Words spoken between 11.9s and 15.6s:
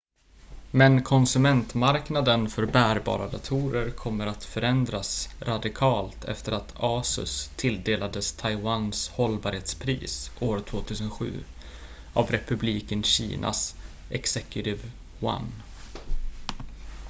av republiken kinas executive yuan